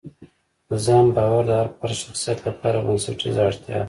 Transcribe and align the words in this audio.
د 0.69 0.71
ځان 0.85 1.05
باور 1.15 1.43
د 1.47 1.51
هر 1.59 1.69
فرد 1.77 1.95
شخصیت 2.03 2.39
لپاره 2.47 2.83
بنسټیزه 2.85 3.41
اړتیا 3.49 3.73
ده. 3.77 3.79